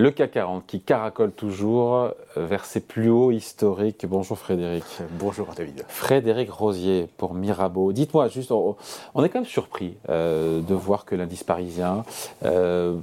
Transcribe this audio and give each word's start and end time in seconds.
Le 0.00 0.10
CAC 0.10 0.30
40 0.30 0.66
qui 0.66 0.80
caracole 0.80 1.30
toujours 1.30 1.94
euh, 1.94 2.12
vers 2.34 2.64
ses 2.64 2.80
plus 2.80 3.10
hauts 3.10 3.32
historiques. 3.32 4.06
Bonjour 4.06 4.38
Frédéric. 4.38 4.82
Bonjour 5.18 5.48
David. 5.54 5.84
Frédéric 5.88 6.50
Rosier 6.50 7.06
pour 7.18 7.34
Mirabeau. 7.34 7.92
Dites-moi 7.92 8.28
juste, 8.28 8.50
on, 8.50 8.76
est 9.22 9.28
quand 9.28 9.40
même 9.40 9.44
surpris 9.44 9.98
euh, 10.08 10.62
de 10.62 10.72
voir 10.72 11.04
que 11.04 11.14
l'indice 11.14 11.44
parisien, 11.44 12.06
euh, 12.46 12.96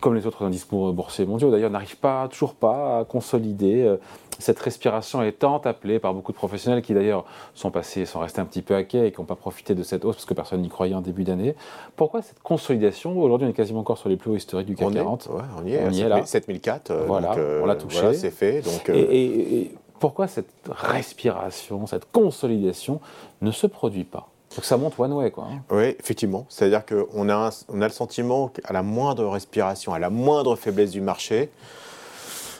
comme 0.00 0.14
les 0.14 0.26
autres 0.26 0.44
indices 0.44 0.66
boursiers 0.68 1.26
mondiaux 1.26 1.50
d'ailleurs, 1.50 1.70
n'arrive 1.70 1.96
pas, 1.96 2.28
toujours 2.28 2.54
pas 2.54 3.00
à 3.00 3.04
consolider 3.04 3.96
cette 4.38 4.58
respiration 4.60 5.22
est 5.22 5.32
tant 5.32 5.58
appelée 5.58 5.98
par 5.98 6.14
beaucoup 6.14 6.32
de 6.32 6.36
professionnels 6.36 6.82
qui 6.82 6.94
d'ailleurs 6.94 7.24
sont 7.54 7.70
passés, 7.70 8.06
sont 8.06 8.20
restés 8.20 8.40
un 8.40 8.44
petit 8.44 8.62
peu 8.62 8.74
à 8.74 8.84
quai 8.84 9.06
et 9.06 9.12
qui 9.12 9.20
n'ont 9.20 9.26
pas 9.26 9.34
profité 9.34 9.74
de 9.74 9.82
cette 9.82 10.04
hausse 10.04 10.16
parce 10.16 10.26
que 10.26 10.34
personne 10.34 10.62
n'y 10.62 10.68
croyait 10.68 10.94
en 10.94 11.00
début 11.00 11.24
d'année. 11.24 11.54
Pourquoi 11.96 12.22
cette 12.22 12.40
consolidation 12.40 13.20
Aujourd'hui, 13.20 13.46
on 13.46 13.50
est 13.50 13.54
quasiment 13.54 13.80
encore 13.80 13.98
sur 13.98 14.08
les 14.08 14.16
plus 14.16 14.30
hauts 14.30 14.36
historiques 14.36 14.68
du 14.68 14.76
CAC 14.76 14.92
40. 14.92 15.28
on 15.30 15.66
y 15.66 15.74
est, 15.74 15.84
on 15.84 15.90
y 15.90 16.00
est 16.00 16.08
là. 16.08 16.24
7004. 16.24 16.90
Euh, 16.90 17.04
voilà, 17.06 17.34
euh, 17.36 17.60
on 17.62 17.66
l'a 17.66 17.74
touché. 17.74 18.00
Voilà, 18.00 18.14
c'est 18.14 18.30
fait. 18.30 18.62
Donc, 18.62 18.88
euh, 18.88 19.06
et, 19.10 19.72
pourquoi 19.98 20.28
cette 20.28 20.52
respiration, 20.70 21.88
cette 21.88 22.10
consolidation 22.12 23.00
ne 23.42 23.50
se 23.50 23.66
produit 23.66 24.04
pas? 24.04 24.28
Donc 24.54 24.64
ça 24.64 24.76
monte 24.76 24.98
one 24.98 25.12
way, 25.12 25.30
quoi. 25.30 25.46
Hein. 25.50 25.62
Oui, 25.70 25.94
effectivement. 26.00 26.46
C'est-à-dire 26.48 26.84
qu'on 26.86 27.28
a, 27.28 27.64
on 27.68 27.82
a 27.82 27.86
le 27.86 27.92
sentiment 27.92 28.48
qu'à 28.48 28.72
la 28.72 28.82
moindre 28.82 29.26
respiration, 29.28 29.92
à 29.92 29.98
la 29.98 30.10
moindre 30.10 30.56
faiblesse 30.56 30.90
du 30.90 31.00
marché, 31.00 31.50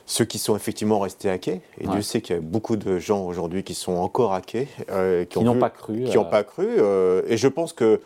ceux 0.06 0.24
qui 0.24 0.38
sont 0.38 0.56
effectivement 0.56 1.00
restés 1.00 1.28
hackés, 1.28 1.60
et 1.78 1.86
Dieu 1.86 2.02
sait 2.02 2.20
qu'il 2.20 2.34
y 2.34 2.38
a 2.38 2.42
beaucoup 2.42 2.76
de 2.76 2.98
gens 2.98 3.26
aujourd'hui 3.26 3.62
qui 3.62 3.74
sont 3.74 3.92
encore 3.92 4.32
hackés, 4.32 4.68
euh, 4.90 5.24
qui 5.24 5.38
n'ont 5.40 5.58
pas 5.58 5.70
cru. 5.70 6.04
Qui 6.04 6.16
n'ont 6.16 6.24
euh, 6.24 6.30
pas 6.30 6.44
cru. 6.44 6.66
Euh, 6.66 7.22
et 7.26 7.36
je 7.36 7.48
pense 7.48 7.72
que 7.72 8.00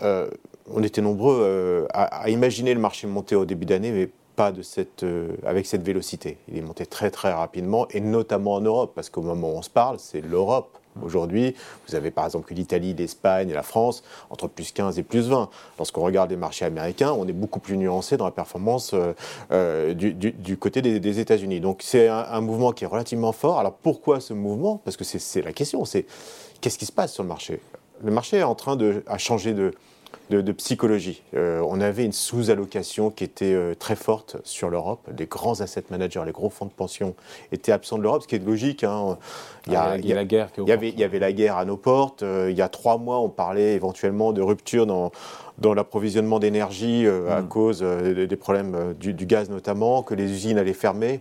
on 0.00 0.82
était 0.82 1.00
nombreux 1.00 1.86
à, 1.92 2.28
imaginer 2.30 2.74
le 2.74 2.80
marché 2.80 3.06
monter 3.06 3.34
au 3.34 3.44
début 3.44 3.66
d'année, 3.66 3.90
mais 3.90 4.08
pas 4.36 4.52
de 4.52 4.62
cette, 4.62 5.04
avec 5.44 5.66
cette 5.66 5.82
vélocité. 5.82 6.38
Il 6.48 6.58
est 6.58 6.62
monté 6.62 6.86
très 6.86 7.10
très 7.10 7.32
rapidement, 7.32 7.86
et 7.90 8.00
notamment 8.00 8.54
en 8.54 8.60
Europe, 8.60 8.92
parce 8.94 9.10
qu'au 9.10 9.22
moment 9.22 9.52
où 9.52 9.56
on 9.56 9.62
se 9.62 9.70
parle, 9.70 9.98
c'est 9.98 10.20
l'Europe 10.20 10.78
Aujourd'hui, 11.00 11.54
vous 11.88 11.94
avez 11.94 12.10
par 12.10 12.26
exemple 12.26 12.52
l'Italie, 12.52 12.94
l'Espagne 12.94 13.48
et 13.48 13.54
la 13.54 13.62
France 13.62 14.02
entre 14.30 14.46
plus 14.46 14.72
15 14.72 14.98
et 14.98 15.02
plus 15.02 15.28
20. 15.28 15.48
Lorsqu'on 15.78 16.02
regarde 16.02 16.30
les 16.30 16.36
marchés 16.36 16.64
américains, 16.64 17.12
on 17.12 17.26
est 17.26 17.32
beaucoup 17.32 17.60
plus 17.60 17.76
nuancé 17.76 18.16
dans 18.16 18.26
la 18.26 18.30
performance 18.30 18.92
euh, 18.92 19.14
euh, 19.52 19.94
du, 19.94 20.56
côté 20.58 20.82
des, 20.82 21.18
États-Unis. 21.18 21.60
Donc 21.60 21.80
c'est 21.82 22.08
un, 22.08 22.40
mouvement 22.40 22.72
qui 22.72 22.84
est 22.84 22.86
relativement 22.86 23.32
fort. 23.32 23.58
Alors 23.58 23.72
pourquoi 23.74 24.20
ce 24.20 24.34
mouvement? 24.34 24.80
Parce 24.84 24.96
que 24.96 25.04
c'est 25.04 25.42
la 25.42 25.52
question, 25.52 25.84
c'est 25.84 26.06
qu'est-ce 26.60 26.78
qui 26.78 26.86
se 26.86 26.92
passe 26.92 27.12
sur 27.12 27.22
le 27.22 27.28
marché? 27.28 27.60
Le 28.04 28.10
marché 28.10 28.38
est 28.38 28.42
en 28.42 28.54
train 28.54 28.76
de 28.76 29.02
changer 29.16 29.54
de, 29.54 29.72
de, 30.30 30.52
psychologie. 30.52 31.22
Euh, 31.34 31.62
on 31.68 31.80
avait 31.80 32.04
une 32.04 32.12
sous-allocation 32.12 33.10
qui 33.10 33.24
était 33.24 33.52
euh, 33.52 33.74
très 33.74 33.96
forte 33.96 34.36
sur 34.44 34.70
l'Europe. 34.70 35.00
Les 35.18 35.26
grands 35.26 35.60
asset 35.60 35.84
managers, 35.90 36.22
les 36.24 36.32
gros 36.32 36.48
fonds 36.48 36.66
de 36.66 36.70
pension 36.70 37.14
étaient 37.50 37.72
absents 37.72 37.98
de 37.98 38.02
l'Europe, 38.02 38.22
ce 38.22 38.28
qui 38.28 38.36
est 38.36 38.44
logique. 38.44 38.84
Hein. 38.84 39.18
Il, 39.66 39.72
y 39.72 39.76
a, 39.76 39.96
la 39.96 40.24
guerre. 40.24 40.48
il, 40.56 40.68
y 40.68 40.72
avait, 40.72 40.88
il 40.88 40.98
y 40.98 41.04
avait 41.04 41.18
la 41.18 41.32
guerre 41.32 41.56
à 41.56 41.64
nos 41.64 41.76
portes. 41.76 42.22
Euh, 42.22 42.50
il 42.50 42.56
y 42.56 42.62
a 42.62 42.68
trois 42.68 42.98
mois, 42.98 43.20
on 43.20 43.28
parlait 43.28 43.74
éventuellement 43.74 44.32
de 44.32 44.40
rupture 44.40 44.86
dans, 44.86 45.12
dans 45.58 45.74
l'approvisionnement 45.74 46.38
d'énergie 46.38 47.06
à 47.06 47.42
mm. 47.42 47.48
cause 47.48 47.82
des 47.82 48.36
problèmes 48.36 48.94
du, 48.98 49.12
du, 49.12 49.26
gaz 49.26 49.50
notamment, 49.50 50.02
que 50.02 50.14
les 50.14 50.30
usines 50.30 50.58
allaient 50.58 50.72
fermer. 50.72 51.20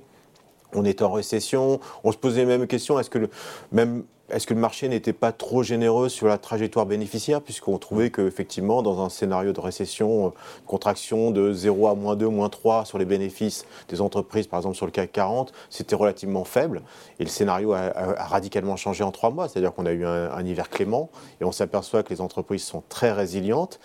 On 0.74 0.86
était 0.86 1.04
en 1.04 1.12
récession. 1.12 1.80
On 2.04 2.12
se 2.12 2.18
posait 2.18 2.46
même 2.46 2.68
question 2.68 3.00
est-ce 3.00 3.10
que 3.10 3.20
le, 3.20 3.30
même 3.72 4.04
est-ce 4.32 4.48
que 4.48 4.54
le 4.54 4.60
marché 4.60 4.88
n'était 4.88 5.14
pas 5.14 5.32
trop 5.32 5.62
généreux 5.62 6.08
sur 6.08 6.28
la 6.28 6.38
trajectoire 6.38 6.86
bénéficiaire, 6.86 7.42
puisqu'on 7.42 7.78
trouvait 7.78 8.12
qu'effectivement, 8.12 8.82
dans 8.82 9.04
un 9.04 9.10
scénario 9.10 9.52
de 9.52 9.60
récession, 9.60 10.28
euh, 10.28 10.30
contraction 10.66 11.32
de 11.32 11.52
0 11.52 11.88
à 11.88 11.96
moins 11.96 12.16
2, 12.16 12.28
moins 12.30 12.50
3 12.50 12.86
sur 12.86 12.98
les 12.98 13.06
bénéfices 13.06 13.66
des 13.90 14.00
entreprises, 14.00 14.48
par 14.48 14.60
exemple 14.60 14.78
sur 14.78 14.86
le 14.86 14.92
CAC 14.92 15.12
40, 15.12 15.52
c'était 15.70 15.96
relativement 15.96 16.46
faible. 16.46 16.82
Et 17.20 17.24
le 17.24 17.30
scénario 17.30 17.74
a, 17.74 17.92
radicalement 18.26 18.78
changé 18.78 19.04
en 19.04 19.12
trois 19.12 19.32
mois, 19.32 19.50
c'est-à-dire 19.50 19.74
qu'on 19.74 19.86
a 19.86 19.92
eu 19.92 20.06
un 20.06 20.46
hiver 20.46 20.70
clément, 20.70 21.10
et 21.42 21.44
on 21.44 21.52
s'aperçoit 21.52 22.04
que 22.04 22.14
les 22.14 22.22
entreprises 22.22 22.64
sont 22.64 22.84
très 22.88 23.12
résilientes, 23.12 23.80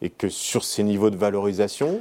et 0.00 0.10
que 0.10 0.28
sur 0.28 0.64
ces 0.64 0.82
niveaux 0.82 1.10
de 1.10 1.16
valorisation, 1.16 2.00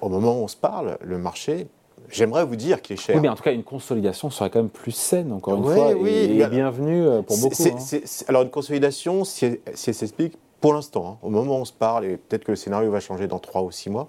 au 0.00 0.08
moment 0.08 0.38
où 0.38 0.44
on 0.44 0.48
se 0.48 0.56
parle, 0.56 0.98
le 1.00 1.18
marché 1.18 1.68
J'aimerais 2.10 2.44
vous 2.44 2.56
dire 2.56 2.82
qu'il 2.82 2.94
est 2.94 3.00
cher. 3.00 3.16
Oui, 3.16 3.22
mais 3.22 3.28
en 3.28 3.34
tout 3.34 3.42
cas, 3.42 3.52
une 3.52 3.64
consolidation 3.64 4.30
serait 4.30 4.50
quand 4.50 4.60
même 4.60 4.70
plus 4.70 4.92
saine, 4.92 5.32
encore 5.32 5.56
une 5.56 5.64
fois, 5.64 5.92
oui, 5.92 6.10
et, 6.10 6.46
bienvenue 6.46 7.06
euh, 7.06 7.22
pour 7.22 7.38
beaucoup. 7.38 7.62
Hein. 7.62 8.00
alors, 8.28 8.42
une 8.42 8.50
consolidation, 8.50 9.24
si 9.24 9.46
elle, 9.46 9.58
s'explique, 9.76 10.36
pour 10.60 10.74
l'instant, 10.74 11.06
hein, 11.12 11.18
au 11.22 11.30
moment 11.30 11.56
où 11.56 11.60
on 11.60 11.64
se 11.64 11.72
parle, 11.72 12.04
et 12.04 12.16
peut-être 12.16 12.44
que 12.44 12.52
le 12.52 12.56
scénario 12.56 12.90
va 12.90 13.00
changer 13.00 13.26
dans 13.26 13.38
3 13.38 13.62
ou 13.62 13.70
6 13.70 13.90
mois, 13.90 14.08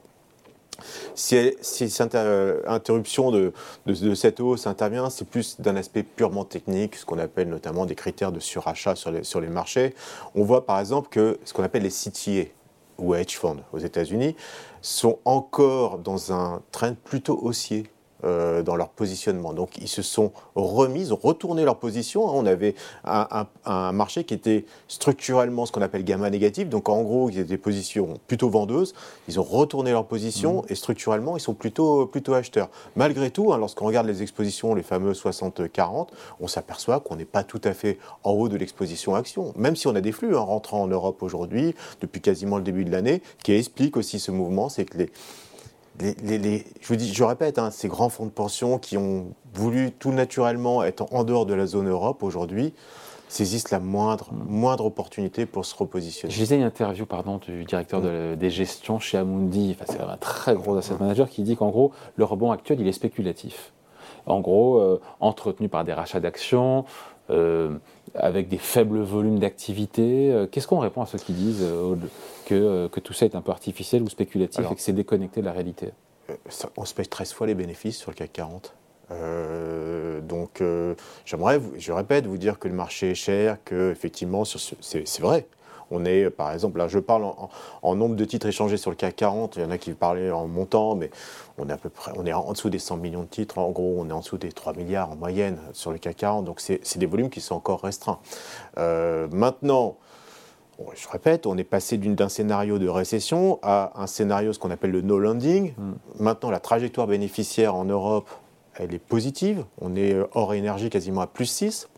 si, 1.15 1.53
cette 1.61 2.15
euh, 2.15 2.61
interruption 2.67 3.31
de, 3.31 3.53
cette 4.15 4.39
hausse 4.39 4.67
intervient, 4.67 5.09
c'est 5.09 5.27
plus 5.27 5.59
d'un 5.61 5.75
aspect 5.75 6.03
purement 6.03 6.45
technique, 6.45 6.95
ce 6.95 7.05
qu'on 7.05 7.19
appelle 7.19 7.49
notamment 7.49 7.85
des 7.85 7.95
critères 7.95 8.31
de 8.31 8.39
surachat 8.39 8.95
sur 8.95 9.11
les, 9.11 9.23
sur 9.23 9.39
les 9.39 9.47
marchés. 9.47 9.93
On 10.35 10.43
voit 10.43 10.65
par 10.65 10.79
exemple 10.79 11.09
que 11.09 11.39
ce 11.45 11.53
qu'on 11.53 11.63
appelle 11.63 11.83
les 11.83 11.89
CTA, 11.89 12.49
ou 12.97 13.15
hedge 13.15 13.37
funds 13.37 13.63
aux 13.71 13.79
États-Unis, 13.79 14.35
sont 14.81 15.19
encore 15.25 15.99
dans 15.99 16.33
un 16.33 16.61
train 16.71 16.93
plutôt 16.93 17.39
haussier. 17.41 17.87
Euh, 18.25 18.63
dans 18.63 18.77
leur 18.77 18.87
positionnement. 18.89 19.51
Donc 19.51 19.77
ils 19.81 19.89
se 19.89 20.01
sont 20.01 20.31
remis, 20.55 21.11
ont 21.11 21.19
retourné 21.21 21.65
leur 21.65 21.77
position. 21.77 22.23
On 22.23 22.45
avait 22.45 22.73
un, 23.03 23.47
marché 23.91 24.23
qui 24.23 24.33
était 24.33 24.65
structurellement 24.87 25.65
ce 25.65 25.73
qu'on 25.73 25.81
appelle 25.81 26.05
gamma 26.05 26.29
négatif. 26.29 26.69
Donc 26.69 26.87
en 26.87 27.01
gros, 27.01 27.29
ils 27.29 27.39
étaient 27.39 27.49
des 27.49 27.57
positions 27.57 28.19
plutôt 28.27 28.49
vendeuses. 28.49 28.93
Ils 29.27 29.41
ont 29.41 29.43
retourné 29.43 29.91
leur 29.91 30.05
position 30.05 30.61
mmh. 30.61 30.65
et 30.69 30.75
structurellement, 30.75 31.35
ils 31.35 31.41
sont 31.41 31.53
plutôt, 31.53 32.05
plutôt 32.05 32.33
acheteurs. 32.33 32.69
Malgré 32.95 33.29
tout, 33.29 33.51
hein, 33.51 33.57
lorsqu'on 33.57 33.87
regarde 33.87 34.07
les 34.07 34.21
expositions, 34.21 34.73
les 34.73 34.83
fameux 34.83 35.11
60-40, 35.11 36.07
on 36.39 36.47
s'aperçoit 36.47 37.01
qu'on 37.01 37.17
n'est 37.17 37.25
pas 37.25 37.43
tout 37.43 37.61
à 37.65 37.73
fait 37.73 37.97
en 38.23 38.31
haut 38.31 38.47
de 38.47 38.55
l'exposition 38.55 39.15
action. 39.15 39.51
Même 39.57 39.75
si 39.75 39.87
on 39.87 39.95
a 39.95 40.01
des 40.01 40.13
flux 40.13 40.37
hein, 40.37 40.41
rentrant 40.41 40.81
en 40.81 40.87
Europe 40.87 41.23
aujourd'hui, 41.23 41.75
depuis 41.99 42.21
quasiment 42.21 42.55
le 42.55 42.63
début 42.63 42.85
de 42.85 42.91
l'année, 42.91 43.21
qui 43.43 43.51
explique 43.51 43.97
aussi 43.97 44.19
ce 44.19 44.31
mouvement, 44.31 44.69
c'est 44.69 44.85
que 44.85 44.97
les 44.97 45.09
je 45.99 46.87
vous 46.87 46.95
dis, 46.95 47.13
je 47.13 47.23
répète, 47.23 47.59
hein, 47.59 47.71
ces 47.71 47.87
grands 47.87 48.09
fonds 48.09 48.25
de 48.25 48.31
pension 48.31 48.77
qui 48.77 48.97
ont 48.97 49.33
voulu 49.53 49.91
tout 49.91 50.11
naturellement 50.11 50.83
être 50.83 51.05
en 51.13 51.23
dehors 51.23 51.45
de 51.45 51.53
la 51.53 51.65
zone 51.65 51.87
Europe 51.87 52.23
aujourd'hui 52.23 52.73
saisissent 53.33 53.71
la 53.71 53.79
moindre, 53.79 54.29
moindre 54.31 54.85
opportunité 54.85 55.45
pour 55.45 55.65
se 55.65 55.75
repositionner. 55.75 56.31
Je 56.31 56.39
lisais 56.39 56.55
une 56.55 56.63
interview 56.63 57.05
pardon, 57.05 57.37
du 57.37 57.65
directeur 57.65 58.01
des 58.01 58.49
gestions 58.49 58.99
chez 58.99 59.17
Amundi, 59.17 59.75
c'est 59.87 59.99
un 59.99 60.17
très 60.17 60.53
gros 60.53 60.77
asset 60.77 60.93
manager, 60.99 61.27
qui 61.27 61.41
dit 61.41 61.55
qu'en 61.55 61.69
gros, 61.69 61.91
le 62.15 62.25
rebond 62.25 62.51
actuel, 62.51 62.79
il 62.79 62.87
est 62.87 62.93
spéculatif. 62.93 63.73
En 64.25 64.39
gros, 64.39 64.77
euh, 64.79 65.01
entretenu 65.19 65.67
par 65.67 65.83
des 65.83 65.93
rachats 65.93 66.19
d'actions, 66.19 66.85
avec 68.15 68.47
des 68.47 68.57
faibles 68.57 69.01
volumes 69.01 69.39
d'activité. 69.39 70.31
Euh, 70.31 70.47
qu'est-ce 70.47 70.67
qu'on 70.67 70.79
répond 70.79 71.01
à 71.01 71.05
ceux 71.05 71.17
qui 71.17 71.33
disent 71.33 71.65
que, 72.45 72.87
que, 72.87 72.99
tout 72.99 73.13
ça 73.13 73.25
est 73.25 73.35
un 73.35 73.41
peu 73.41 73.51
artificiel 73.51 74.03
ou 74.03 74.09
spéculatif 74.09 74.65
et 74.69 74.75
que 74.75 74.81
c'est 74.81 74.93
déconnecté 74.93 75.41
de 75.41 75.45
la 75.45 75.51
réalité? 75.51 75.89
On 76.77 76.85
se 76.85 76.93
paye 76.93 77.07
13 77.07 77.33
fois 77.33 77.47
les 77.47 77.55
bénéfices 77.55 77.97
sur 77.97 78.11
le 78.11 78.15
CAC 78.15 78.31
40. 78.33 78.73
donc, 80.21 80.63
j'aimerais, 81.25 81.59
je 81.77 81.91
répète, 81.91 82.27
vous 82.27 82.37
dire 82.37 82.59
que 82.59 82.67
le 82.67 82.73
marché 82.73 83.11
est 83.11 83.15
cher, 83.15 83.57
que 83.65 83.91
effectivement, 83.91 84.43
c'est 84.45 85.21
vrai. 85.21 85.45
On 85.91 86.05
est, 86.05 86.29
par 86.29 86.51
exemple, 86.51 86.77
là 86.77 86.87
je 86.87 86.99
parle 86.99 87.25
en, 87.81 87.95
nombre 87.95 88.15
de 88.15 88.25
titres 88.25 88.47
échangés 88.47 88.77
sur 88.77 88.89
le 88.89 88.95
CAC 88.95 89.15
40, 89.15 89.55
il 89.57 89.63
y 89.63 89.65
en 89.65 89.71
a 89.71 89.77
qui 89.77 89.91
parlaient 89.93 90.31
en 90.31 90.47
montant, 90.47 90.95
mais 90.95 91.09
on 91.57 91.69
est 91.69 91.73
à 91.73 91.77
peu 91.77 91.89
près, 91.89 92.11
on 92.15 92.25
est 92.25 92.33
en 92.33 92.51
dessous 92.51 92.69
des 92.69 92.79
100 92.79 92.97
millions 92.97 93.23
de 93.23 93.27
titres, 93.27 93.57
en 93.59 93.71
gros 93.71 93.95
on 93.99 94.09
est 94.09 94.13
en 94.13 94.19
dessous 94.19 94.37
des 94.37 94.51
3 94.51 94.73
milliards 94.73 95.11
en 95.11 95.15
moyenne 95.15 95.57
sur 95.73 95.91
le 95.91 95.97
CAC 95.97 96.17
40, 96.17 96.45
donc 96.45 96.59
c'est 96.59 96.97
des 96.97 97.05
volumes 97.05 97.29
qui 97.29 97.41
sont 97.41 97.55
encore 97.55 97.81
restreints. 97.81 98.19
Euh, 98.77 99.27
maintenant, 99.31 99.97
je 100.95 101.07
répète, 101.07 101.45
on 101.45 101.57
est 101.57 101.63
passé 101.63 101.97
d'un 101.97 102.29
scénario 102.29 102.79
de 102.79 102.87
récession 102.87 103.59
à 103.61 103.91
un 103.95 104.07
scénario, 104.07 104.53
ce 104.53 104.59
qu'on 104.59 104.71
appelle 104.71 104.91
le 104.91 105.01
no 105.01 105.19
landing. 105.19 105.73
Mm. 105.77 105.93
Maintenant, 106.19 106.49
la 106.49 106.59
trajectoire 106.59 107.07
bénéficiaire 107.07 107.75
en 107.75 107.85
Europe, 107.85 108.29
elle 108.75 108.93
est 108.93 108.99
positive. 108.99 109.65
On 109.81 109.95
est 109.95 110.13
euh, 110.13 110.25
hors 110.33 110.53
énergie 110.53 110.89
quasiment 110.89 111.21
à 111.21 111.27
plus 111.27 111.45
6. 111.45 111.89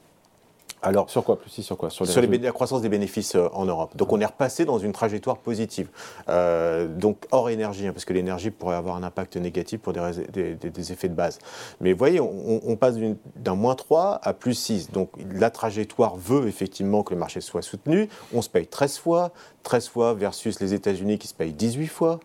Alors, 0.85 1.09
sur 1.09 1.23
quoi 1.23 1.39
plus 1.39 1.49
si, 1.49 1.63
Sur 1.63 1.77
quoi? 1.77 1.89
Sur, 1.89 2.05
la 2.05 2.51
croissance 2.51 2.81
des 2.81 2.89
bénéfices 2.89 3.35
euh, 3.35 3.47
en 3.53 3.65
Europe. 3.65 3.97
Donc 3.97 4.13
on 4.13 4.19
est 4.19 4.25
repassé 4.25 4.65
dans 4.65 4.77
une 4.77 4.91
trajectoire 4.91 5.37
positive. 5.37 5.89
Euh, 6.29 6.87
donc 6.87 7.25
hors 7.31 7.49
énergie, 7.49 7.87
hein, 7.87 7.91
parce 7.91 8.05
que 8.05 8.13
l'énergie 8.13 8.51
pourrait 8.51 8.75
avoir 8.75 8.95
un 8.95 9.03
impact 9.03 9.37
négatif 9.37 9.79
pour 9.81 9.93
des, 9.93 10.91
effets 10.91 11.09
de 11.09 11.15
base. 11.15 11.39
Mais 11.81 11.91
vous 11.91 11.97
voyez, 11.97 12.19
on, 12.21 12.75
passe 12.75 12.95
d'un 13.35 13.55
moins 13.55 13.73
3 13.75 14.19
à 14.21 14.33
plus 14.33 14.53
6. 14.53 14.91
Donc 14.91 15.09
la 15.33 15.49
trajectoire 15.49 16.15
veut 16.15 16.47
effectivement 16.47 17.01
que 17.01 17.13
le 17.13 17.19
marché 17.19 17.41
soit 17.41 17.63
soutenu. 17.63 18.07
On 18.33 18.43
se 18.43 18.49
paye 18.49 18.67
13 18.67 18.99
fois, 18.99 19.31
13 19.63 19.87
fois 19.87 20.13
versus 20.13 20.59
les 20.59 20.75
États-Unis 20.75 21.17
qui 21.17 21.27
se 21.27 21.33
payent 21.33 21.53
18 21.53 21.87
fois. 21.87 22.19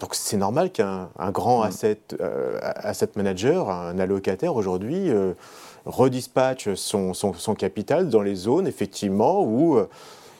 Donc 0.00 0.14
c'est 0.14 0.36
normal 0.36 0.70
qu'un 0.70 1.08
grand 1.32 1.60
mm. 1.60 1.66
asset, 1.66 2.00
euh, 2.20 2.58
asset 2.62 3.10
manager, 3.16 3.70
un 3.70 3.98
allocataire 3.98 4.54
aujourd'hui, 4.56 5.10
redispatche 5.86 6.74
son, 6.74 7.14
son, 7.14 7.54
capital 7.54 8.08
dans 8.08 8.20
les 8.20 8.34
zones, 8.34 8.66
effectivement, 8.66 9.42
où 9.42 9.76
euh, 9.76 9.88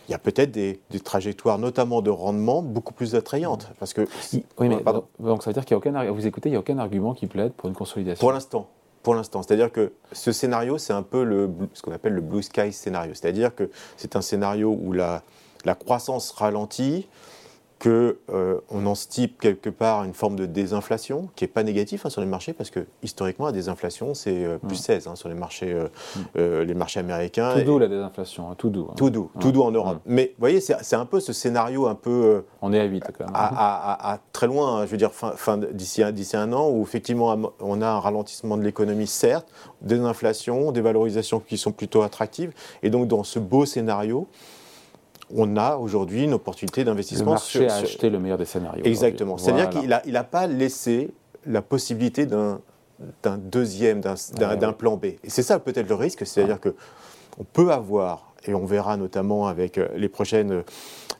il 0.09 0.13
y 0.13 0.15
a 0.15 0.19
peut-être 0.19 0.51
des, 0.51 0.81
trajectoires, 1.03 1.59
notamment 1.59 2.03
de 2.03 2.11
rendement, 2.11 2.63
beaucoup 2.63 2.93
plus 2.93 3.15
attrayantes. 3.15 3.71
Parce 3.79 3.95
que, 3.95 4.07
oui, 4.33 4.69
mais 4.69 4.83
donc 5.21 5.43
ça 5.43 5.51
veut 5.51 5.55
dire 5.55 5.65
qu'il 5.65 5.77
n'y 5.77 5.83
a 5.83 6.03
aucun, 6.03 6.13
vous 6.13 6.27
écoutez, 6.27 6.49
il 6.49 6.53
n'y 6.53 6.57
a 6.57 6.61
aucun 6.61 6.79
argument 6.79 7.15
qui 7.15 7.27
plaide 7.27 7.53
pour 7.53 7.69
une 7.69 7.75
consolidation 7.75 8.21
Pour 8.21 8.33
l'instant. 8.33 8.69
Pour 9.03 9.15
l'instant. 9.15 9.43
C'est-à-dire 9.43 9.71
que 9.71 9.93
ce 10.11 10.33
scénario, 10.33 10.79
c'est 10.79 10.93
un 10.93 11.03
peu 11.03 11.23
le, 11.23 11.49
ce 11.75 11.83
qu'on 11.83 11.93
appelle 11.93 12.15
le 12.15 12.21
blue 12.21 12.43
sky 12.43 12.73
scénario. 12.73 13.15
C'est-à-dire 13.15 13.55
que 13.55 13.71
c'est 13.97 14.17
un 14.17 14.23
scénario 14.23 14.77
où 14.81 14.93
la, 14.93 15.23
la 15.65 15.77
croissance 15.77 16.33
ralentit, 16.33 17.07
qu'on 17.79 18.15
euh, 18.31 18.61
en 18.71 18.95
stipe 18.95 19.39
quelque 19.39 19.69
part 19.69 20.05
une 20.05 20.15
forme 20.15 20.37
de 20.37 20.47
désinflation 20.47 21.29
qui 21.37 21.45
n'est 21.45 21.49
pas 21.49 21.63
négatif 21.63 22.07
hein, 22.07 22.11
sur 22.11 22.23
les 22.23 22.27
marchés 22.27 22.55
parce 22.55 22.71
que 22.71 22.81
historiquement 23.03 23.47
la 23.47 23.53
désinflation 23.53 24.15
c'est 24.15 24.45
euh, 24.45 24.57
plus 24.57 24.77
16 24.77 25.07
mm. 25.07 25.11
hein, 25.11 25.17
sur 25.17 25.29
les 25.29 25.35
marchés, 25.35 25.77
euh, 26.37 26.63
mm. 26.63 26.67
les 26.67 26.75
marchés 26.75 27.01
américains. 27.01 27.53
Tout 27.55 27.65
doux 27.65 27.79
la 27.79 27.89
désinflation, 27.89 28.51
hein, 28.51 28.55
tout 28.57 28.71
doux. 28.71 28.89
Tout 28.97 29.11
doux, 29.11 29.31
tout 29.41 29.53
doux 29.53 29.63
en 29.63 29.73
Europe. 29.73 29.99
Mais 30.07 30.29
vous 30.37 30.41
voyez, 30.41 30.61
c'est 30.61 30.97
un 30.97 31.05
peu 31.05 31.21
ce 31.21 31.35
scénario 31.35 31.87
un 31.87 31.95
peu. 31.95 32.45
on 32.63 32.73
est 32.73 32.81
à 32.81 32.85
8 32.85 33.05
quand 33.19 33.25
même. 33.27 33.35
À, 33.35 34.21
très 34.33 34.47
loin, 34.47 34.87
je 34.87 34.91
veux 34.91 34.97
dire, 34.97 35.13
fin, 35.13 35.33
fin 35.33 35.59
d'ici 35.59 36.03
un 36.03 36.53
an 36.53 36.71
où 36.71 36.83
effectivement 36.83 37.37
on 37.61 37.83
a 37.83 37.89
un 37.89 38.01
ralentissement 38.01 38.57
de 38.57 38.63
l'économie, 38.63 39.07
certes, 39.07 39.49
désinflation, 39.83 40.73
des 40.73 40.81
valorisations 40.81 41.41
qui 41.41 41.59
sont 41.59 41.73
plutôt 41.73 42.03
attractives. 42.03 42.53
Et 42.83 42.91
donc 42.91 43.07
dans 43.07 43.23
ce 43.23 43.39
beau 43.39 43.67
scénario, 43.67 44.29
on 45.35 45.57
a 45.57 45.77
aujourd'hui 45.77 46.25
une 46.25 46.35
opportunité 46.35 46.85
d'investissement. 46.85 47.27
Le 47.27 47.31
marché 47.33 47.69
a 47.69 47.77
acheté 47.77 48.11
le 48.11 48.19
meilleur 48.19 48.39
des 48.39 48.45
scénarios. 48.45 48.85
Exactement. 48.85 49.39
C'est-à-dire 49.39 49.71
qu'il 49.71 49.89
n'a 49.89 50.03
il 50.07 50.17
a 50.17 50.25
pas 50.25 50.47
laissé 50.47 51.11
la 51.47 51.63
possibilité 51.63 52.27
d'un 52.27 52.61
deuxième, 53.39 54.01
d'un 54.01 54.73
plan 54.73 54.97
B. 54.97 55.05
Et 55.05 55.19
c'est 55.29 55.43
ça 55.43 55.59
peut-être 55.59 55.89
le 55.89 55.95
risque, 55.95 56.27
c'est-à-dire 56.27 56.61
que 56.61 56.75
on 57.39 57.45
peut 57.45 57.71
avoir, 57.71 58.33
et 58.47 58.55
on 58.55 58.65
verra 58.65 58.97
notamment 58.97 59.47
avec 59.47 59.77
euh, 59.77 59.89
les 59.95 60.09
prochains 60.09 60.49
euh, 60.49 60.63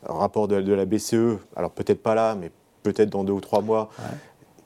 rapports 0.05 0.49
de, 0.49 0.73
la 0.73 0.87
BCE, 0.87 1.39
alors 1.55 1.71
peut-être 1.71 2.03
pas 2.03 2.15
là, 2.15 2.35
mais 2.35 2.51
peut-être 2.83 3.11
dans 3.11 3.25
deux 3.25 3.35
ou 3.35 3.41
trois 3.41 3.61
mois, 3.61 3.91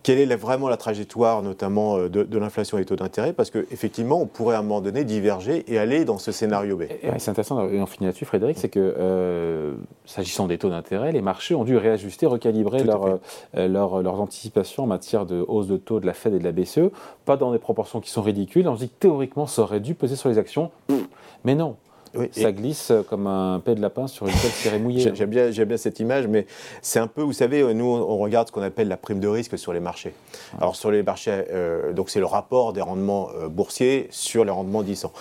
quelle 0.03 0.19
est 0.19 0.37
vraiment 0.37 0.69
la 0.69 0.77
trajectoire, 0.77 1.43
notamment 1.43 1.99
euh, 1.99 2.09
de, 2.09 2.39
l'inflation 2.39 2.79
et 2.79 2.83
des 2.83 2.87
taux 2.87 2.97
d'intérêt 2.97 3.33
Parce 3.33 3.51
qu'effectivement, 3.51 4.21
on 4.21 4.27
pourrait 4.27 4.57
à 4.57 4.61
un 4.61 4.63
moment 4.63 4.81
donné 4.81 5.05
diverger 5.05 5.65
et 5.69 5.79
aller 5.79 6.05
dans 6.05 6.19
ce 6.19 6.33
scénario 6.33 6.77
B. 6.77 6.85
C'est 7.19 7.31
intéressant, 7.31 7.69
et 7.69 7.81
on 7.81 7.87
finit 7.87 8.07
là-dessus, 8.07 8.25
Frédéric, 8.25 8.59
c'est 8.59 8.69
que 8.69 8.95
euh, 8.99 9.75
s'agissant 10.07 10.47
des 10.47 10.59
taux 10.59 10.71
d'intérêt, 10.71 11.13
les 11.13 11.23
marchés 11.23 11.55
ont 11.55 11.65
dû 11.65 11.77
réajuster, 11.77 12.27
recalibrer 12.27 12.83
euh, 12.83 13.69
leurs 13.69 14.21
anticipations 14.21 14.85
en 14.85 14.87
matière 14.87 15.27
de 15.27 15.45
hausse 15.47 15.67
de 15.67 15.77
taux 15.77 16.01
de 16.01 16.07
la 16.07 16.15
Fed 16.15 16.35
et 16.35 16.39
de 16.39 16.45
la 16.45 16.53
BCE, 16.53 16.91
pas 17.25 17.37
dans 17.37 17.53
des 17.53 17.59
proportions 17.59 18.01
qui 18.01 18.11
sont 18.11 18.23
ridicules. 18.23 18.67
On 18.69 18.77
se 18.77 18.85
dit 18.85 18.89
que 18.89 18.99
théoriquement, 18.99 19.47
ça 19.47 19.63
aurait 19.63 19.81
dû 19.81 19.95
peser 19.95 20.17
sur 20.17 20.29
les 20.29 20.39
actions, 20.39 20.71
mais 21.45 21.55
non 21.55 21.77
ça 22.33 22.53
glisse 22.53 22.93
comme 23.09 23.27
un 23.27 23.61
paix 23.61 23.75
de 23.75 23.81
lapin 23.81 24.07
sur 24.07 24.27
une 24.27 24.33
tête 24.33 24.53
serrée 24.53 24.79
mouillée. 24.79 25.13
J'aime 25.15 25.31
bien, 25.31 25.51
bien, 25.51 25.77
cette 25.77 26.01
image, 26.01 26.27
mais 26.27 26.47
c'est 26.83 26.99
un 26.99 27.07
peu, 27.07 27.23
vous 27.23 27.33
savez, 27.33 27.75
nous 27.75 27.85
on 27.85 28.19
regarde 28.19 28.49
ce 28.49 28.53
qu'on 28.53 28.63
appelle 28.63 28.89
la 28.89 28.97
prime 28.97 29.21
de 29.21 29.29
risque 29.29 29.59
sur 29.59 29.73
les 29.73 29.81
marchés. 29.81 30.13
Alors 30.59 30.77
sur 30.77 30.91
les 30.91 31.03
marchés, 31.03 31.45
euh, 31.51 31.93
donc 31.93 32.11
c'est 32.11 32.21
le 32.21 32.27
rapport 32.27 32.73
des 32.73 32.81
rendements 32.81 33.29
euh, 33.35 33.49
boursiers 33.49 34.09
sur 34.11 34.45
les 34.45 34.51
rendements 34.51 34.83
10 34.83 35.05
ans. 35.07 35.13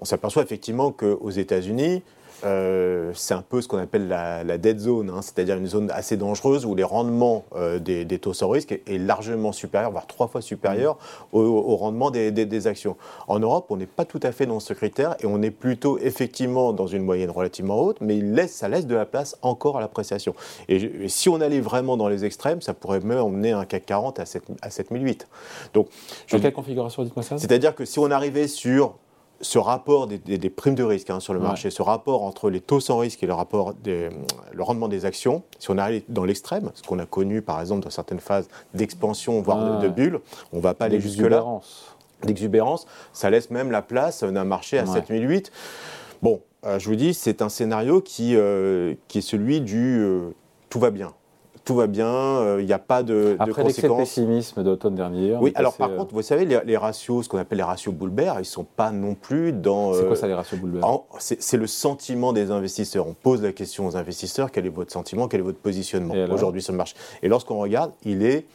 On 0.00 0.04
s'aperçoit 0.04 0.42
effectivement 0.42 0.92
qu'aux 0.92 1.30
États-Unis, 1.30 2.02
euh, 2.44 3.12
c'est 3.14 3.34
un 3.34 3.42
peu 3.42 3.60
ce 3.60 3.68
qu'on 3.68 3.78
appelle 3.78 4.08
la, 4.08 4.58
dead 4.58 4.78
zone, 4.78 5.10
hein, 5.10 5.22
c'est-à-dire 5.22 5.56
une 5.56 5.66
zone 5.66 5.90
assez 5.90 6.16
dangereuse 6.16 6.64
où 6.64 6.74
les 6.74 6.84
rendements 6.84 7.44
euh, 7.56 7.78
des, 7.78 8.18
taux 8.18 8.32
sans 8.32 8.48
risque 8.48 8.72
est, 8.72 8.98
largement 8.98 9.52
supérieur, 9.52 9.90
voire 9.90 10.06
trois 10.06 10.28
fois 10.28 10.40
supérieur 10.40 10.96
mmh. 11.32 11.36
au, 11.38 11.76
rendement 11.76 12.10
des, 12.10 12.66
actions. 12.66 12.96
En 13.28 13.38
Europe, 13.38 13.66
on 13.70 13.76
n'est 13.76 13.86
pas 13.86 14.04
tout 14.04 14.20
à 14.22 14.32
fait 14.32 14.46
dans 14.46 14.60
ce 14.60 14.72
critère 14.72 15.16
et 15.20 15.26
on 15.26 15.42
est 15.42 15.50
plutôt 15.50 15.98
effectivement 15.98 16.72
dans 16.72 16.86
une 16.86 17.02
moyenne 17.02 17.30
relativement 17.30 17.80
haute, 17.80 17.98
mais 18.00 18.16
il 18.16 18.34
laisse, 18.34 18.54
ça 18.54 18.68
laisse 18.68 18.86
de 18.86 18.94
la 18.94 19.06
place 19.06 19.36
encore 19.42 19.78
à 19.78 19.80
l'appréciation. 19.80 20.34
Et, 20.68 21.08
si 21.08 21.28
on 21.28 21.40
allait 21.40 21.60
vraiment 21.60 21.96
dans 21.96 22.08
les 22.08 22.24
extrêmes, 22.24 22.60
ça 22.60 22.74
pourrait 22.74 23.00
même 23.00 23.18
emmener 23.18 23.52
un 23.52 23.64
CAC 23.64 23.86
40 23.86 24.20
à, 24.20 24.26
7, 24.26 24.42
à 24.62 24.70
7008. 24.70 25.28
Donc, 25.74 25.88
dans 26.30 26.40
quelle 26.40 26.52
configuration, 26.52 27.02
dites-moi 27.02 27.22
ça? 27.22 27.38
C'est-à-dire 27.38 27.74
que 27.74 27.84
si 27.84 27.98
on 27.98 28.10
arrivait 28.10 28.48
sur 28.48 28.94
ce 29.40 29.58
rapport 29.58 30.06
des, 30.06 30.50
primes 30.50 30.74
de 30.74 30.82
risque 30.82 31.10
hein, 31.10 31.20
sur 31.20 31.32
le 31.32 31.40
marché, 31.40 31.70
ce 31.70 31.82
rapport 31.82 32.22
entre 32.22 32.50
les 32.50 32.60
taux 32.60 32.80
sans 32.80 32.98
risque 32.98 33.22
et 33.22 33.26
le, 33.26 33.34
rapport 33.34 33.74
le 33.84 34.62
rendement 34.62 34.88
des 34.88 35.04
actions, 35.04 35.42
si 35.58 35.70
on 35.70 35.78
arrive 35.78 36.02
dans 36.08 36.24
l'extrême, 36.24 36.70
ce 36.74 36.82
qu'on 36.82 36.98
a 36.98 37.06
connu 37.06 37.40
par 37.40 37.60
exemple 37.60 37.84
dans 37.84 37.90
certaines 37.90 38.20
phases 38.20 38.48
d'expansion, 38.74 39.40
voire 39.40 39.80
de, 39.80 39.88
bulle, 39.88 40.20
on 40.52 40.56
ne 40.56 40.62
va 40.62 40.74
pas 40.74 40.86
aller 40.86 41.00
jusque-là. 41.00 41.44
L'exubérance, 42.24 42.86
ça 43.12 43.30
laisse 43.30 43.48
même 43.50 43.70
la 43.70 43.80
place 43.80 44.24
d'un 44.24 44.44
marché 44.44 44.76
à 44.76 44.86
7008. 44.86 45.52
Bon, 46.20 46.40
euh, 46.66 46.80
je 46.80 46.88
vous 46.88 46.96
dis, 46.96 47.14
c'est 47.14 47.42
un 47.42 47.48
scénario 47.48 48.00
qui, 48.00 48.34
euh, 48.34 48.94
qui 49.06 49.18
est 49.18 49.22
celui 49.22 49.60
du 49.60 50.00
euh, 50.00 50.30
tout 50.68 50.80
va 50.80 50.90
bien 50.90 51.12
tout 51.68 51.74
va 51.74 51.86
bien, 51.86 52.06
il 52.06 52.46
euh, 52.46 52.62
n'y 52.62 52.72
a 52.72 52.78
pas 52.78 53.02
de, 53.02 53.36
Après 53.38 53.62
de 53.62 53.68
conséquences. 53.68 53.98
pessimisme 53.98 54.62
d'automne 54.62 54.94
dernier. 54.94 55.36
Oui, 55.38 55.52
alors 55.54 55.74
par 55.74 55.90
euh, 55.90 55.96
contre, 55.98 56.14
vous 56.14 56.22
savez, 56.22 56.46
les, 56.46 56.76
ratios, 56.78 57.26
ce 57.26 57.28
qu'on 57.28 57.36
appelle 57.36 57.58
les 57.58 57.64
ratios 57.64 57.94
Boulbert, 57.94 58.36
ils 58.36 58.38
ne 58.38 58.44
sont 58.44 58.64
pas 58.64 58.90
non 58.90 59.14
plus 59.14 59.52
dans. 59.52 59.92
C'est 59.92 60.00
quoi 60.00 60.12
euh, 60.12 60.14
ça, 60.14 60.26
les 60.28 60.32
ratios 60.32 60.58
Boulbert 60.58 61.00
C'est 61.18 61.58
le 61.58 61.66
sentiment 61.66 62.32
des 62.32 62.50
investisseurs. 62.50 63.06
On 63.06 63.12
pose 63.12 63.42
la 63.42 63.52
question 63.52 63.86
aux 63.86 63.98
investisseurs 63.98 64.50
quel 64.50 64.64
est 64.64 64.70
votre 64.70 64.90
sentiment, 64.90 65.28
quel 65.28 65.40
est 65.40 65.42
votre 65.42 65.58
positionnement 65.58 66.14
aujourd'hui 66.30 66.62
sur 66.62 66.72
le 66.72 66.78
marché? 66.78 66.96
Et 67.22 67.28
lorsqu'on 67.28 67.58
regarde, 67.58 67.92
il 68.02 68.24
est 68.24 68.46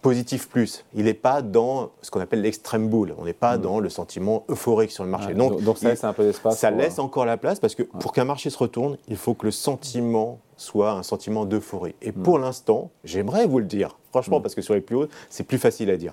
positif 0.00 0.48
plus. 0.48 0.86
Il 0.94 1.04
n'est 1.04 1.12
pas 1.12 1.42
dans 1.42 1.90
ce 2.00 2.10
qu'on 2.10 2.20
appelle 2.20 2.40
l'extrême 2.40 2.88
boule. 2.88 3.14
On 3.18 3.26
n'est 3.26 3.34
pas 3.34 3.58
mm. 3.58 3.60
dans 3.60 3.78
le 3.78 3.90
sentiment 3.90 4.44
euphorique 4.48 4.90
sur 4.90 5.04
le 5.04 5.10
marché. 5.10 5.34
donc, 5.34 5.62
donc, 5.62 5.76
ça 5.76 5.90
laisse 5.90 6.04
un 6.04 6.14
peu 6.14 6.24
d'espace. 6.24 6.58
Ça 6.58 6.70
laisse 6.70 6.98
encore 6.98 7.26
la 7.26 7.36
place 7.36 7.60
parce 7.60 7.74
que 7.74 7.82
pour 7.82 8.14
qu'un 8.14 8.24
marché 8.24 8.48
se 8.48 8.56
retourne, 8.56 8.96
il 9.06 9.16
faut 9.16 9.34
que 9.34 9.44
le 9.44 9.52
sentiment 9.52 10.38
soit 10.58 10.92
un 10.92 11.02
sentiment 11.02 11.46
d'euphorie. 11.46 11.94
Et 12.02 12.10
mm. 12.12 12.22
pour 12.22 12.38
l'instant, 12.38 12.90
j'aimerais 13.04 13.46
vous 13.46 13.60
le 13.60 13.64
dire, 13.64 13.96
franchement, 14.10 14.40
mm. 14.40 14.42
parce 14.42 14.54
que 14.54 14.60
sur 14.60 14.74
les 14.74 14.82
plus 14.82 14.96
hauts, 14.96 15.08
c'est 15.30 15.44
plus 15.44 15.56
facile 15.56 15.88
à 15.90 15.96
dire. 15.96 16.12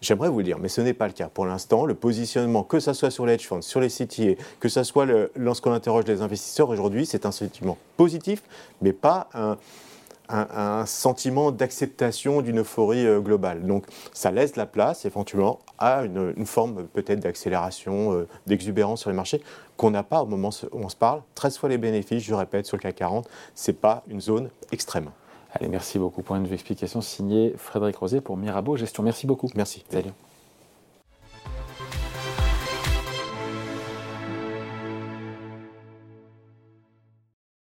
J'aimerais 0.00 0.28
vous 0.28 0.38
le 0.38 0.44
dire, 0.44 0.58
mais 0.60 0.68
ce 0.68 0.80
n'est 0.80 0.94
pas 0.94 1.08
le 1.08 1.12
cas. 1.12 1.28
Pour 1.28 1.46
l'instant, 1.46 1.86
le 1.86 1.94
positionnement, 1.94 2.62
que 2.62 2.78
ce 2.78 2.92
soit 2.92 3.10
sur 3.10 3.26
les 3.26 3.34
hedge 3.34 3.46
funds, 3.46 3.62
sur 3.62 3.80
les 3.80 3.88
CTA, 3.88 4.40
que 4.60 4.68
ce 4.68 4.84
soit 4.84 5.06
lorsqu'on 5.34 5.72
interroge 5.72 6.04
les 6.04 6.22
investisseurs 6.22 6.68
aujourd'hui, 6.68 7.06
c'est 7.06 7.26
un 7.26 7.32
sentiment 7.32 7.78
positif, 7.96 8.42
mais 8.82 8.92
pas 8.92 9.28
un, 9.34 9.56
un, 10.28 10.86
sentiment 10.86 11.52
d'acceptation 11.52 12.42
d'une 12.42 12.60
euphorie 12.60 13.06
euh, 13.06 13.20
globale. 13.20 13.66
Donc 13.66 13.86
ça 14.12 14.30
laisse 14.30 14.56
la 14.56 14.66
place 14.66 15.04
éventuellement 15.04 15.60
à 15.78 16.04
une, 16.04 16.46
forme 16.46 16.86
peut-être 16.86 17.20
d'accélération, 17.20 18.12
euh, 18.12 18.28
d'exubérance 18.46 19.00
sur 19.00 19.10
les 19.10 19.16
marchés 19.16 19.42
qu'on 19.76 19.90
n'a 19.90 20.02
pas 20.02 20.22
au 20.22 20.26
moment 20.26 20.50
où 20.72 20.78
on 20.78 20.88
se 20.88 20.96
parle. 20.96 21.22
13 21.34 21.58
fois 21.58 21.68
les 21.68 21.78
bénéfices, 21.78 22.22
je 22.22 22.34
répète, 22.34 22.66
sur 22.66 22.76
le 22.76 22.82
CAC 22.82 22.96
40, 22.96 23.28
ce 23.54 23.70
n'est 23.70 23.76
pas 23.76 24.02
une 24.08 24.20
zone 24.20 24.50
extrême. 24.72 25.10
Allez, 25.52 25.68
merci 25.68 25.98
beaucoup 25.98 26.22
pour 26.22 26.36
une 26.36 26.52
explication 26.52 27.00
signée 27.00 27.54
Frédéric 27.56 27.96
Rosé 27.96 28.20
pour 28.20 28.36
Mirabeau 28.36 28.76
Gestion. 28.76 29.02
Merci 29.02 29.26
beaucoup. 29.26 29.50
Merci. 29.54 29.84
Salut. 29.90 30.10